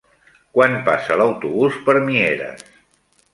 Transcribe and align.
Quan 0.57 0.77
passa 0.87 1.17
l'autobús 1.21 1.77
per 1.91 1.95
Mieres? 2.09 2.65